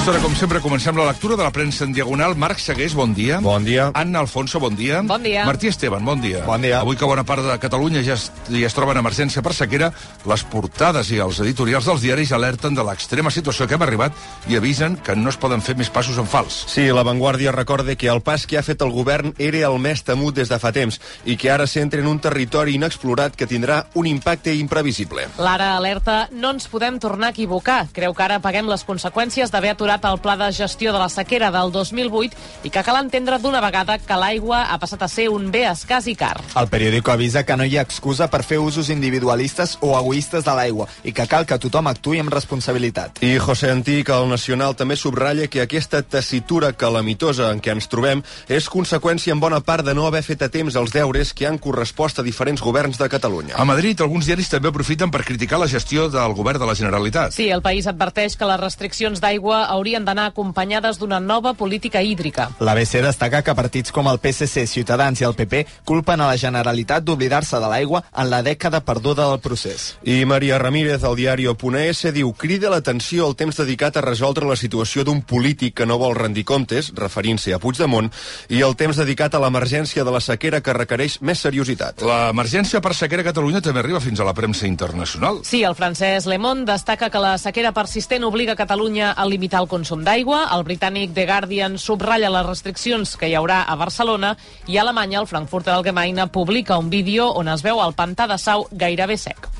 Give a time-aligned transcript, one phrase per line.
[0.00, 2.32] Aquesta hora, com sempre, comencem la lectura de la premsa en diagonal.
[2.32, 3.36] Marc Segués, bon dia.
[3.44, 3.90] Bon dia.
[3.92, 5.02] Anna Alfonso, bon dia.
[5.04, 5.42] Bon dia.
[5.44, 6.40] Martí Esteban, bon dia.
[6.46, 6.78] Bon dia.
[6.80, 9.90] Avui que bona part de Catalunya ja es, ja es troba en emergència per sequera,
[10.24, 14.16] les portades i els editorials dels diaris alerten de l'extrema situació que hem arribat
[14.48, 16.62] i avisen que no es poden fer més passos en fals.
[16.72, 20.00] Sí, la Vanguardia recorda que el pas que ha fet el govern era el més
[20.00, 20.96] temut des de fa temps
[21.28, 25.28] i que ara s'entra en un territori inexplorat que tindrà un impacte imprevisible.
[25.36, 27.82] L'ara alerta no ens podem tornar a equivocar.
[27.92, 31.50] Creu que ara paguem les conseqüències d'haver aturat el pla de gestió de la sequera
[31.50, 35.50] del 2008 i que cal entendre d'una vegada que l'aigua ha passat a ser un
[35.50, 36.36] bé escàs i car.
[36.54, 40.54] El periòdico avisa que no hi ha excusa per fer usos individualistes o egoistes de
[40.54, 43.18] l'aigua i que cal que tothom actuï amb responsabilitat.
[43.26, 48.22] I José Antic, el Nacional, també subratlla que aquesta tessitura calamitosa en què ens trobem
[48.46, 51.58] és conseqüència en bona part de no haver fet a temps els deures que han
[51.58, 53.56] correspost a diferents governs de Catalunya.
[53.56, 57.32] A Madrid, alguns diaris també aprofiten per criticar la gestió del govern de la Generalitat.
[57.34, 62.50] Sí, el país adverteix que les restriccions d'aigua haurien d'anar acompanyades d'una nova política hídrica.
[62.60, 67.04] L'ABC destaca que partits com el PSC, Ciutadans i el PP culpen a la Generalitat
[67.06, 69.94] d'oblidar-se de l'aigua en la dècada perduda del procés.
[70.04, 74.56] I Maria Ramírez, al diari .es, diu crida l'atenció el temps dedicat a resoldre la
[74.56, 78.10] situació d'un polític que no vol rendir comptes, referint-se a Puigdemont,
[78.48, 82.04] i el temps dedicat a l'emergència de la sequera que requereix més seriositat.
[82.04, 85.40] L'emergència per sequera a Catalunya també arriba fins a la premsa internacional.
[85.44, 89.69] Sí, el francès Le Monde destaca que la sequera persistent obliga Catalunya a limitar el
[89.70, 94.34] consum d'aigua, el britànic The Guardian subratlla les restriccions que hi haurà a Barcelona
[94.66, 98.38] i a Alemanya el Frankfurter Allgemeine publica un vídeo on es veu el pantà de
[98.38, 99.59] Sau gairebé sec.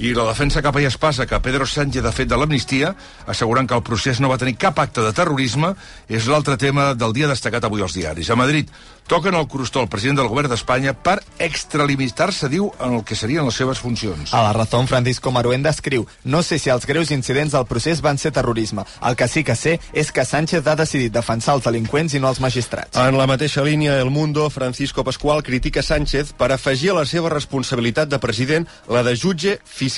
[0.00, 2.94] I la defensa capa i espasa que Pedro Sánchez ha fet de l'amnistia,
[3.28, 5.74] assegurant que el procés no va tenir cap acte de terrorisme,
[6.08, 8.30] és l'altre tema del dia destacat avui als diaris.
[8.32, 8.72] A Madrid
[9.10, 13.44] toquen el crostó al president del govern d'Espanya per extralimitar-se, diu, en el que serien
[13.44, 14.32] les seves funcions.
[14.32, 18.16] A la Razón, Francisco Maruenda escriu No sé si els greus incidents del procés van
[18.16, 18.86] ser terrorisme.
[19.04, 22.30] El que sí que sé és que Sánchez ha decidit defensar els delinqüents i no
[22.30, 22.96] els magistrats.
[22.96, 27.34] En la mateixa línia, El Mundo, Francisco Pascual critica Sánchez per afegir a la seva
[27.34, 29.89] responsabilitat de president la de jutge, fiscal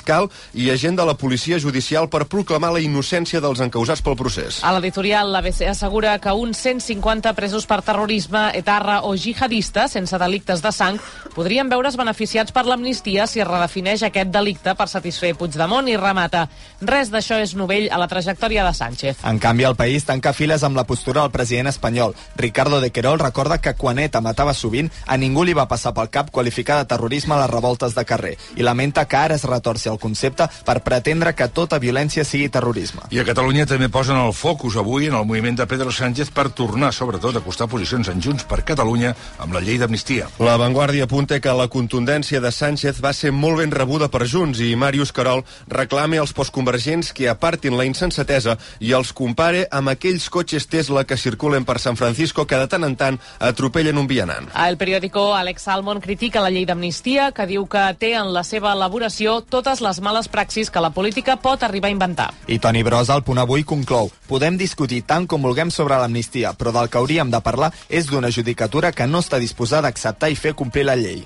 [0.55, 4.61] i agent de la policia judicial per proclamar la innocència dels encausats pel procés.
[4.65, 10.63] A l'editorial, l'ABC assegura que uns 150 presos per terrorisme, etarra o jihadista sense delictes
[10.63, 11.01] de sang
[11.35, 16.47] podrien veure's beneficiats per l'amnistia si es redefineix aquest delicte per satisfer Puigdemont i remata.
[16.81, 19.25] Res d'això és novell a la trajectòria de Sánchez.
[19.29, 22.15] En canvi, el país tanca files amb la postura del president espanyol.
[22.37, 26.11] Ricardo de Querol recorda que quan ETA matava sovint, a ningú li va passar pel
[26.13, 29.99] cap qualificar de terrorisme les revoltes de carrer i lamenta que ara es retorci el
[29.99, 33.03] concepte per pretendre que tota violència sigui terrorisme.
[33.11, 36.51] I a Catalunya també posen el focus avui en el moviment de Pedro Sánchez per
[36.51, 40.29] tornar, sobretot, a acostar posicions en Junts per Catalunya amb la llei d'amnistia.
[40.39, 44.61] La Vanguardia apunta que la contundència de Sánchez va ser molt ben rebuda per Junts
[44.61, 50.29] i Màrius Carol reclame als postconvergents que apartin la insensatesa i els compare amb aquells
[50.33, 54.51] cotxes Tesla que circulen per San Francisco que de tant en tant atropellen un vianant.
[54.67, 58.73] El periòdico, Alex Salmon critica la llei d'amnistia, que diu que té en la seva
[58.77, 62.31] elaboració totes les males praxis que la política pot arribar a inventar.
[62.51, 66.73] I Toni Brosa, al punt avui, conclou Podem discutir tant com vulguem sobre l'amnistia, però
[66.75, 70.39] del que hauríem de parlar és d'una judicatura que no està disposada a acceptar i
[70.39, 71.23] fer complir la llei.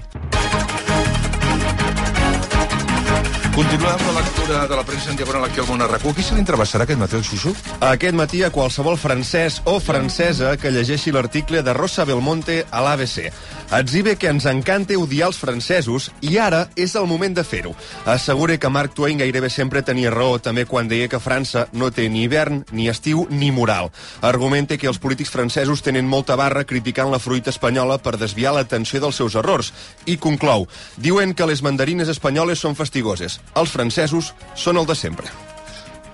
[3.57, 6.13] Continuem amb la lectura de la premsa en diagonal aquí al món RAC1.
[6.13, 7.55] Qui se l'intervessarà aquest matí, el Xuxu?
[7.89, 13.31] Aquest matí a qualsevol francès o francesa que llegeixi l'article de Rosa Belmonte a l'ABC.
[13.79, 17.73] Exhibe que ens encanta odiar els francesos i ara és el moment de fer-ho.
[18.05, 22.11] Assegura que Mark Twain gairebé sempre tenia raó també quan deia que França no té
[22.13, 23.89] ni hivern, ni estiu, ni moral.
[24.21, 29.01] Argumenta que els polítics francesos tenen molta barra criticant la fruita espanyola per desviar l'atenció
[29.01, 29.73] dels seus errors.
[30.05, 30.69] I conclou,
[31.01, 33.41] diuen que les mandarines espanyoles són fastigoses.
[33.55, 35.46] Els francesos són el de sempre.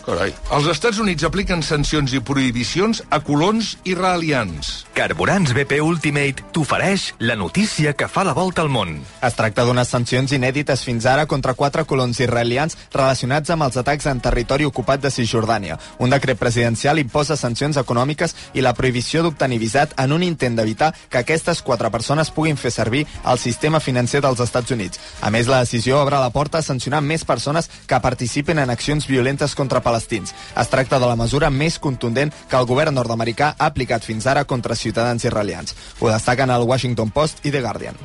[0.02, 0.32] Carai.
[0.52, 4.82] Els Estats Units apliquen sancions i prohibicions a colons israelians.
[4.96, 8.96] Carburants BP Ultimate t'ofereix la notícia que fa la volta al món.
[9.22, 14.08] Es tracta d'unes sancions inèdites fins ara contra quatre colons israelians relacionats amb els atacs
[14.10, 15.78] en territori ocupat de Cisjordània.
[16.02, 20.92] Un decret presidencial imposa sancions econòmiques i la prohibició d'obtenir visat en un intent d'evitar
[21.08, 25.00] que aquestes quatre persones puguin fer servir el sistema financer dels Estats Units.
[25.22, 29.06] A més, la decisió obre la porta a sancionar més persones que participen en accions
[29.06, 30.34] violentes contra palestins.
[30.56, 34.48] Es tracta de la mesura més contundent que el govern nord-americà ha aplicat fins ara
[34.48, 35.76] contra ciutadans israelians.
[36.00, 37.98] Ho destaquen el Washington Post i The Guardian.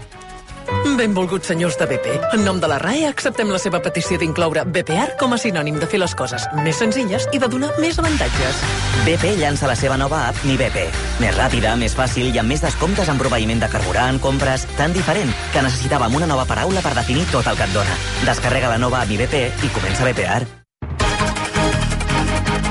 [0.98, 2.16] Benvolguts senyors de BP.
[2.36, 5.88] En nom de la RAE acceptem la seva petició d'incloure BPR com a sinònim de
[5.88, 8.60] fer les coses més senzilles i de donar més avantatges.
[9.06, 10.90] BP llança la seva nova app Mi BP.
[11.24, 14.68] Més ràpida, més fàcil i amb més descomptes en proveïment de carburant, compres...
[14.78, 17.98] Tan diferent que necessitàvem una nova paraula per definir tot el que et dona.
[18.28, 20.67] Descarrega la nova app Mi BP i comença BPR.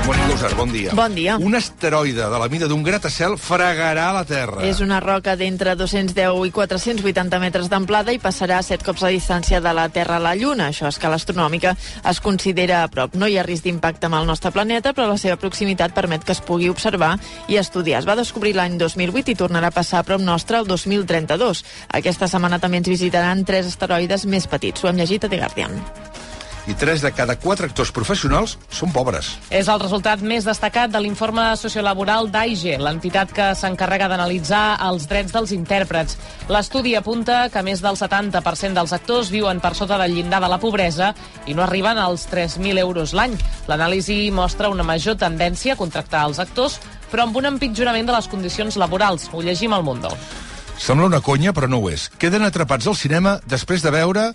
[0.07, 0.93] Mònica Usar, bon dia.
[0.95, 1.33] Bon dia.
[1.35, 4.61] Un asteroide de la mida d'un gratacel fregarà la Terra.
[4.63, 9.59] És una roca d'entre 210 i 480 metres d'amplada i passarà set cops la distància
[9.59, 10.69] de la Terra a la Lluna.
[10.71, 11.73] Això a escala astronòmica
[12.07, 13.17] es considera a prop.
[13.19, 16.31] No hi ha risc d'impacte amb el nostre planeta, però la seva proximitat permet que
[16.37, 17.17] es pugui observar
[17.51, 17.99] i estudiar.
[17.99, 21.65] Es va descobrir l'any 2008 i tornarà a passar a prop nostre el 2032.
[21.99, 24.85] Aquesta setmana també ens visitaran tres asteroides més petits.
[24.85, 25.81] Ho hem llegit a The Guardian
[26.67, 29.33] i 3 de cada 4 actors professionals són pobres.
[29.49, 35.33] És el resultat més destacat de l'informe sociolaboral d'AIGE, l'entitat que s'encarrega d'analitzar els drets
[35.33, 36.17] dels intèrprets.
[36.51, 40.59] L'estudi apunta que més del 70% dels actors viuen per sota del llindar de la
[40.59, 41.13] pobresa
[41.47, 43.37] i no arriben als 3.000 euros l'any.
[43.67, 46.81] L'anàlisi mostra una major tendència a contractar els actors,
[47.11, 49.29] però amb un empitjorament de les condicions laborals.
[49.31, 50.11] Ho llegim al Mundo.
[50.77, 52.05] Sembla una conya, però no ho és.
[52.21, 54.27] Queden atrapats al cinema després de veure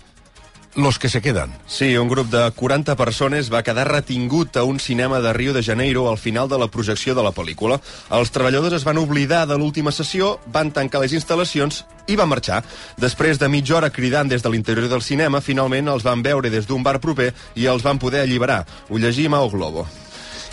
[0.75, 1.51] los que se quedan.
[1.67, 5.63] Sí, un grup de 40 persones va quedar retingut a un cinema de Rio de
[5.63, 7.79] Janeiro al final de la projecció de la pel·lícula.
[8.11, 12.63] Els treballadors es van oblidar de l'última sessió, van tancar les instal·lacions i van marxar.
[12.97, 16.67] Després de mitja hora cridant des de l'interior del cinema, finalment els van veure des
[16.67, 18.65] d'un bar proper i els van poder alliberar.
[18.89, 19.87] Ho llegim a O Globo.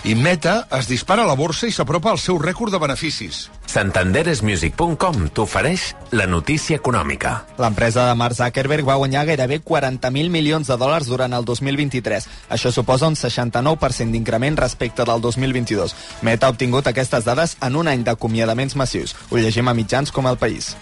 [0.03, 3.51] I Meta es dispara a la borsa i s'apropa al seu rècord de beneficis.
[3.69, 7.35] Santanderesmusic.com t'ofereix la notícia econòmica.
[7.61, 12.29] L'empresa de Mark Zuckerberg va guanyar gairebé 40.000 milions de dòlars durant el 2023.
[12.49, 15.95] Això suposa un 69% d'increment respecte del 2022.
[16.25, 19.13] Meta ha obtingut aquestes dades en un any d'acomiadaments massius.
[19.29, 20.73] Ho llegim a mitjans com el País.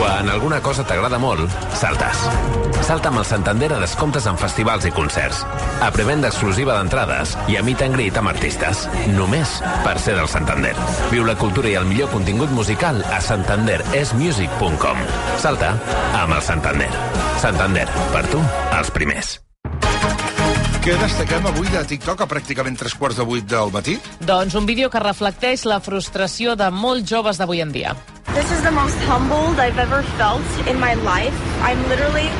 [0.00, 2.22] Quan alguna cosa t'agrada molt, saltes.
[2.86, 5.42] Salta amb el Santander a descomptes en festivals i concerts.
[5.84, 8.86] A prevenda exclusiva d'entrades i a meet and greet amb artistes.
[9.12, 10.72] Només per ser del Santander.
[11.12, 15.04] Viu la cultura i el millor contingut musical a santanderesmusic.com.
[15.44, 15.76] Salta
[16.24, 16.90] amb el Santander.
[17.44, 17.86] Santander,
[18.16, 18.40] per tu,
[18.80, 19.36] els primers.
[20.80, 23.98] Què destaquem avui de TikTok a pràcticament tres quarts de vuit del matí?
[24.24, 27.92] Doncs un vídeo que reflecteix la frustració de molts joves d'avui en dia.
[28.32, 31.36] This is the most humbled I've ever felt in my life.
[31.60, 32.32] I'm literally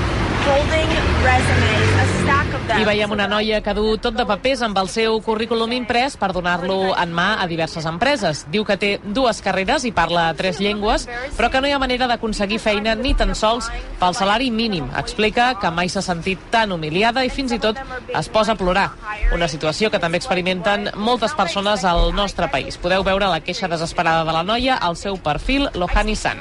[0.46, 0.90] holding
[1.22, 2.80] resumes, a stack of them.
[2.80, 6.30] I veiem una noia que du tot de papers amb el seu currículum imprès per
[6.32, 8.44] donar-lo en mà a diverses empreses.
[8.52, 11.06] Diu que té dues carreres i parla tres llengües,
[11.36, 13.70] però que no hi ha manera d'aconseguir feina ni tan sols
[14.00, 14.88] pel salari mínim.
[14.96, 17.78] Explica que mai s'ha sentit tan humiliada i fins i tot
[18.08, 18.90] es posa a plorar.
[19.34, 22.78] Una situació que també experimenten moltes persones al nostre país.
[22.80, 26.40] Podeu veure la queixa desesperada de la noia al seu perfil Lohani San.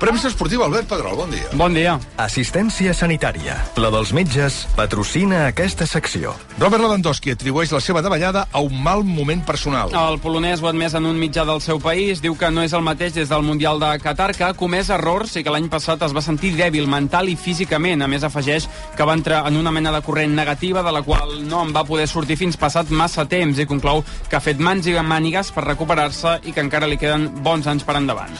[0.00, 1.48] Premsa esportiva, Albert Pedrol, bon dia.
[1.60, 1.98] Bon dia.
[2.16, 3.58] Assistència sanitària.
[3.76, 6.32] La dels metges patrocina aquesta secció.
[6.56, 9.92] Robert Lewandowski atribueix la seva davallada a un mal moment personal.
[9.92, 12.22] El polonès ho ha admès en un mitjà del seu país.
[12.24, 15.36] Diu que no és el mateix des del Mundial de Qatar, que ha comès errors
[15.36, 18.00] i que l'any passat es va sentir dèbil mental i físicament.
[18.00, 21.42] A més, afegeix que va entrar en una mena de corrent negativa de la qual
[21.44, 24.00] no en va poder sortir fins passat massa temps i conclou
[24.30, 27.84] que ha fet mans i mànigues per recuperar-se i que encara li queden bons anys
[27.84, 28.32] per endavant.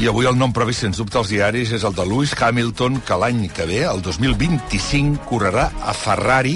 [0.00, 3.18] I avui el nom previst, sens dubte, als diaris és el de Lewis Hamilton, que
[3.20, 6.54] l'any que ve, el 2025, correrà a Ferrari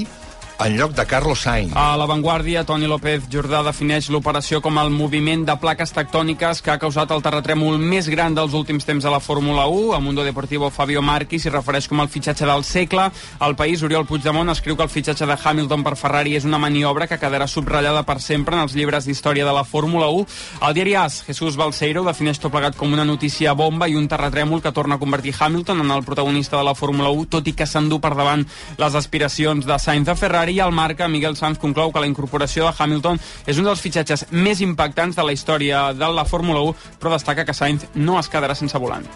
[0.59, 1.73] en lloc de Carlos Sainz.
[1.75, 6.79] A l'avantguàrdia, Toni López Jordà defineix l'operació com el moviment de plaques tectòniques que ha
[6.79, 9.93] causat el terratrèmol més gran dels últims temps a la Fórmula 1.
[9.97, 13.09] A Mundo Deportivo, Fabio Marchi s'hi refereix com el fitxatge del segle.
[13.41, 17.09] Al País, Oriol Puigdemont escriu que el fitxatge de Hamilton per Ferrari és una maniobra
[17.11, 20.27] que quedarà subratllada per sempre en els llibres d'història de la Fórmula 1.
[20.69, 24.63] El diari AS, Jesús Balseiro, defineix tot plegat com una notícia bomba i un terratrèmol
[24.63, 27.67] que torna a convertir Hamilton en el protagonista de la Fórmula 1, tot i que
[27.67, 28.47] s'endú per davant
[28.79, 32.67] les aspiracions de Sainz a Ferrari i el marca Miguel Sanz conclou que la incorporació
[32.67, 36.75] de Hamilton és un dels fitxatges més impactants de la història de la Fórmula 1,
[37.01, 39.07] però destaca que Sainz no es quedarà sense volant.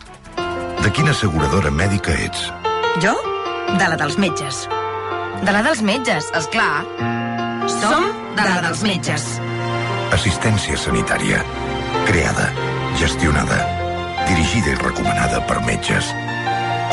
[0.83, 2.49] De quina asseguradora mèdica ets?
[3.03, 3.15] Jo?
[3.77, 4.65] De la dels metges.
[5.45, 6.85] De la dels metges, és clar.
[7.79, 8.09] Som
[8.39, 9.27] de la dels metges.
[10.15, 11.43] Assistència sanitària.
[12.09, 12.49] Creada,
[12.97, 13.59] gestionada,
[14.31, 16.11] dirigida i recomanada per metges.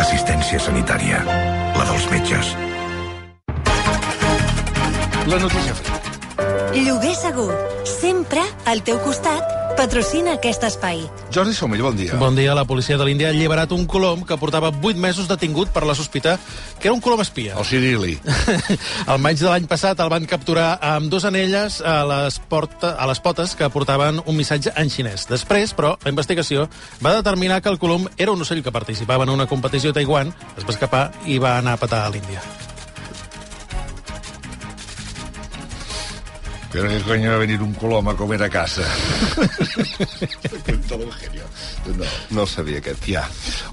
[0.04, 1.24] Assistència sanitària.
[1.78, 2.56] La dels metges.
[5.26, 6.02] La notícia freda.
[6.76, 7.52] Lloguer segur.
[7.86, 11.00] Sempre al teu costat patrocina aquest espai.
[11.34, 12.14] Jordi Somell, bon dia.
[12.22, 12.54] Bon dia.
[12.54, 15.96] La policia de l'Índia ha alliberat un colom que portava 8 mesos detingut per la
[15.98, 16.36] sospita
[16.80, 17.56] que era un colom espia.
[17.58, 18.20] El Cirili.
[19.12, 23.10] Al maig de l'any passat el van capturar amb dos anelles a les, porta, a
[23.10, 25.26] les potes que portaven un missatge en xinès.
[25.32, 26.70] Després, però, la investigació
[27.02, 30.36] va determinar que el colom era un ocell que participava en una competició a Taiwan,
[30.54, 32.46] es va escapar i va anar a petar a l'Índia.
[36.76, 38.84] Pero qué coño va a venir un colom a comer a casa.
[41.86, 43.06] No, no el sabia aquest.
[43.08, 43.22] Ja.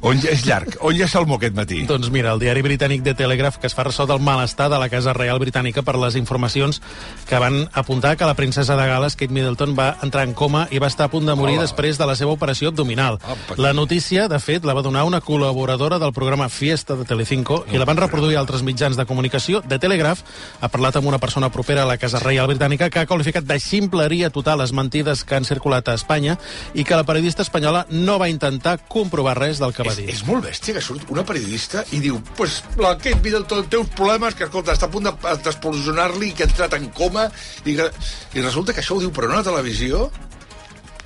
[0.07, 0.77] On ja és llarg?
[0.87, 1.81] On ja salmó aquest matí?
[1.89, 4.87] Doncs mira, el diari britànic The Telegraph que es fa ressò del malestar de la
[4.93, 6.79] Casa Real Britànica per les informacions
[7.27, 10.79] que van apuntar que la princesa de Gales, Kate Middleton, va entrar en coma i
[10.79, 11.67] va estar a punt de morir Hola.
[11.67, 13.19] després de la seva operació abdominal.
[13.25, 17.65] Apa, La notícia, de fet, la va donar una col·laboradora del programa Fiesta de Telecinco
[17.73, 19.63] i la van reproduir altres mitjans de comunicació.
[19.67, 20.23] The Telegraph
[20.61, 23.57] ha parlat amb una persona propera a la Casa Reial Britànica que ha qualificat de
[23.59, 26.37] ximpleria total les mentides que han circulat a Espanya
[26.77, 30.09] i que la periodista espanyola no va intentar comprovar res del que va És, dir.
[30.13, 33.89] és molt bèstia que surt una periodista i diu pues la Kate Middleton té uns
[33.97, 37.31] problemes que, escolta, està a punt de- d'explosionar-li, que ha entrat en coma,
[37.65, 37.89] i, que,
[38.35, 40.11] i resulta que això ho diu per una televisió.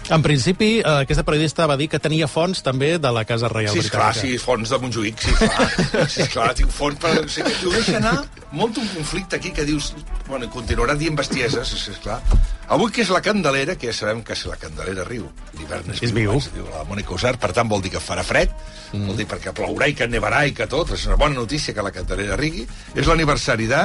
[0.08, 3.72] En principi, eh, aquesta periodista va dir que tenia fons també de la Casa Reial
[3.74, 4.20] Sí, esclar, Britànica.
[4.20, 5.70] sí, fons de Montjuïc, sí, clar.
[6.12, 7.10] Sí, esclar, tinc fons per...
[7.24, 8.20] O sigui, ho deixa anar,
[8.52, 9.94] munta un conflicte aquí que dius...
[10.28, 12.20] Bueno, continuarà dient bestieses, sí, esclar.
[12.68, 16.00] Avui que és la Candelera, que ja sabem que si la Candelera riu, l'hivern és,
[16.02, 16.32] És viu.
[16.32, 18.50] abans Diu la Mònica Usar, per tant vol dir que farà fred,
[18.92, 19.04] mm.
[19.06, 21.82] vol dir perquè plourà i que nevarà i que tot, és una bona notícia que
[21.86, 22.66] la Candelera rigui.
[22.96, 23.84] És l'aniversari de...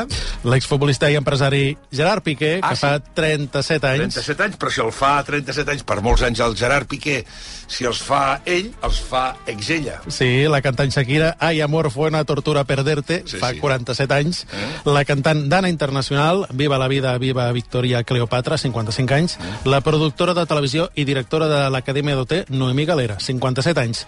[0.49, 2.81] L'exfutbolista i empresari Gerard Piqué, que Ah, sí.
[2.87, 4.15] fa 37 anys...
[4.17, 7.21] 37 anys, però si el fa 37 anys, per molts anys el Gerard Piqué,
[7.71, 10.01] si els fa ell, els fa ex-ella.
[10.11, 13.59] Sí, la cantant Shakira, Ay, amor, fue una tortura perderte, Sí, fa sí.
[13.61, 14.43] 47 anys.
[14.51, 14.89] Eh?
[14.91, 19.35] La cantant Dana Internacional, Viva la vida, viva Victoria Cleopatra, 55 anys.
[19.37, 19.51] Eh?
[19.69, 24.05] La productora de televisió i directora de l'Acadèmia d'OT, Noemí Galera, 57 anys.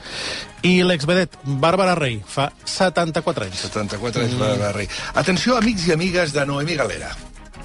[0.64, 3.68] I l'exvedet Bàrbara Rey, fa 74 anys.
[3.68, 4.72] 74 anys, mm.
[4.78, 4.90] Rei.
[5.20, 7.12] Atenció, amics i amigues de Noemí Galera.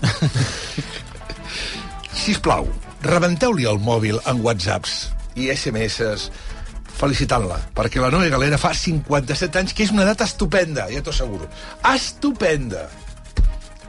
[2.24, 2.68] Sisplau,
[3.06, 5.00] rebenteu-li el mòbil en whatsapps
[5.38, 6.02] i SMS
[6.98, 11.14] felicitant-la, perquè la Noemí Galera fa 57 anys, que és una data estupenda, ja t'ho
[11.14, 11.46] asseguro.
[11.94, 12.88] Estupenda.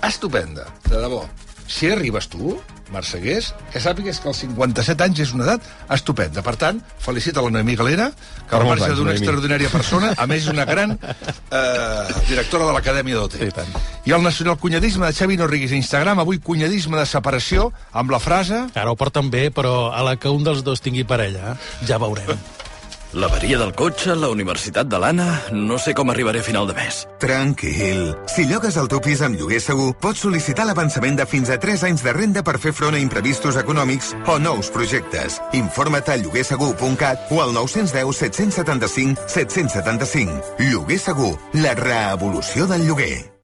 [0.06, 1.24] Estupenda, de debò.
[1.70, 2.56] Si arribes tu,
[2.94, 5.66] Marcegués, que sàpigues que els 57 anys és una edat
[5.96, 6.44] estupenda.
[6.46, 8.10] Per tant, felicita la Noemí Galera,
[8.50, 13.20] que al marge d'una extraordinària persona, a més és una gran eh, directora de l'Acadèmia
[13.20, 13.40] d'OT.
[13.56, 13.76] Tant.
[14.10, 18.22] I el nacional cunyadisme de Xavi Norrigues a Instagram, avui cunyadisme de separació, amb la
[18.24, 18.66] frase...
[18.74, 22.38] Ara ho porten bé, però a la que un dels dos tingui parella, ja veurem.
[23.14, 25.26] L'averia del cotxe, la universitat de l'Anna...
[25.50, 27.00] No sé com arribaré a final de mes.
[27.22, 28.12] Tranquil.
[28.30, 31.88] Si llogues el teu pis amb lloguer segur, pots sol·licitar l'avançament de fins a 3
[31.90, 35.40] anys de renda per fer front a imprevistos econòmics o nous projectes.
[35.58, 40.56] Informa't a lloguersegur.cat o al 910 775 775.
[40.70, 41.34] Lloguer segur,
[41.66, 43.39] la reevolució del lloguer.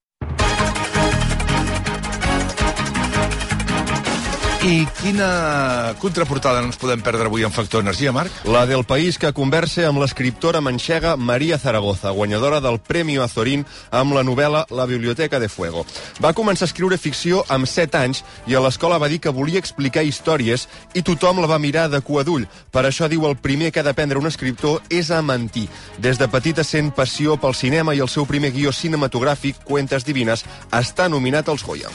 [4.65, 8.33] I quina contraportada no ens podem perdre avui en Factor Energia, Marc?
[8.49, 14.15] La del país que conversa amb l'escriptora manxega Maria Zaragoza, guanyadora del Premi Azorín amb
[14.17, 15.85] la novel·la La Biblioteca de Fuego.
[16.17, 19.61] Va començar a escriure ficció amb 7 anys i a l'escola va dir que volia
[19.61, 20.65] explicar històries
[20.97, 22.49] i tothom la va mirar de cua d'ull.
[22.73, 25.67] Per això diu el primer que ha d'aprendre un escriptor és a mentir.
[26.01, 30.41] Des de petita sent passió pel cinema i el seu primer guió cinematogràfic, Cuentes Divines,
[30.73, 31.93] està nominat als Goya.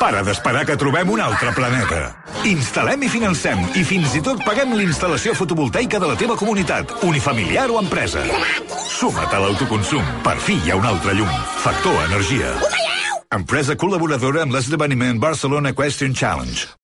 [0.00, 1.98] Para d'esperar que trobem un altre planeta.
[2.48, 7.66] Instal·lem i financem i fins i tot paguem l'instal·lació fotovoltaica de la teva comunitat, unifamiliar
[7.68, 8.24] o empresa.
[8.88, 10.08] Suma't a l'autoconsum.
[10.24, 11.30] Per fi hi ha un altre llum.
[11.60, 12.56] Factor Energia.
[13.36, 16.70] Empresa col·laboradora amb l'esdeveniment Barcelona Question Challenge.